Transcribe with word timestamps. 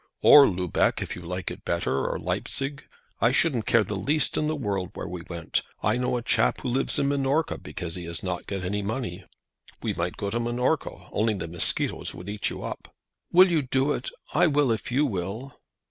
"Or 0.23 0.47
Lubeck, 0.47 0.99
if 1.03 1.15
you 1.15 1.21
like 1.21 1.51
it 1.51 1.63
better; 1.63 2.07
or 2.09 2.17
Leipsig. 2.17 2.87
I 3.19 3.31
shouldn't 3.31 3.67
care 3.67 3.83
the 3.83 3.95
least 3.95 4.35
in 4.35 4.47
the 4.47 4.55
world 4.55 4.89
where 4.95 5.07
we 5.07 5.21
went. 5.29 5.61
I 5.83 5.97
know 5.97 6.17
a 6.17 6.23
chap 6.23 6.61
who 6.61 6.69
lives 6.69 6.97
in 6.97 7.07
Minorca 7.07 7.59
because 7.59 7.93
he 7.93 8.05
has 8.05 8.23
not 8.23 8.47
got 8.47 8.63
any 8.65 8.81
money. 8.81 9.23
We 9.83 9.93
might 9.93 10.17
go 10.17 10.31
to 10.31 10.39
Minorca, 10.39 11.07
only 11.11 11.35
the 11.35 11.47
mosquitoes 11.47 12.15
would 12.15 12.29
eat 12.29 12.49
you 12.49 12.63
up." 12.63 12.91
"Will 13.31 13.51
you 13.51 13.61
do 13.61 13.93
it? 13.93 14.09
I 14.33 14.47
will 14.47 14.71
if 14.71 14.91
you 14.91 15.05
will." 15.05 15.53